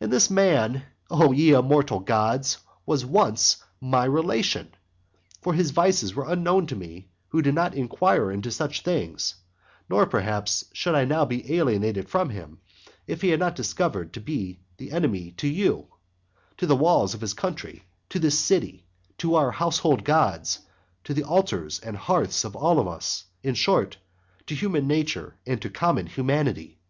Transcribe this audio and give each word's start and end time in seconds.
And 0.00 0.10
this 0.10 0.30
man, 0.30 0.84
O 1.10 1.30
ye 1.32 1.50
immortal 1.52 2.00
gods, 2.00 2.56
was 2.86 3.04
once 3.04 3.62
my 3.78 4.06
relation! 4.06 4.74
For 5.42 5.52
his 5.52 5.70
vices 5.70 6.14
were 6.14 6.26
unknown 6.30 6.66
to 6.68 6.74
one 6.78 7.04
who 7.28 7.42
did 7.42 7.54
not 7.54 7.74
inquire 7.74 8.32
into 8.32 8.50
such 8.50 8.80
things 8.80 9.34
nor 9.86 10.06
perhaps 10.06 10.64
should 10.72 10.94
I 10.94 11.04
now 11.04 11.26
be 11.26 11.54
alienated 11.58 12.08
from 12.08 12.30
him 12.30 12.60
if 13.06 13.20
he 13.20 13.28
had 13.28 13.40
not 13.40 13.50
been 13.50 13.56
discovered 13.60 14.14
to 14.14 14.20
be 14.22 14.60
an 14.80 14.88
enemy 14.90 15.32
to 15.32 15.46
you, 15.46 15.88
to 16.56 16.66
the 16.66 16.74
walls 16.76 17.12
of 17.12 17.20
his 17.20 17.34
country, 17.34 17.82
to 18.08 18.18
this 18.18 18.38
city, 18.40 18.86
to 19.18 19.34
our 19.34 19.50
household 19.50 20.04
gods, 20.04 20.60
to 21.04 21.12
the 21.12 21.24
altars 21.24 21.80
and 21.80 21.98
hearths 21.98 22.44
of 22.44 22.56
all 22.56 22.80
of 22.80 22.88
us, 22.88 23.26
in 23.42 23.54
short, 23.56 23.98
to 24.46 24.54
human 24.54 24.86
nature 24.86 25.36
and 25.44 25.60
to 25.60 25.68
common 25.68 26.06
humanity. 26.06 26.80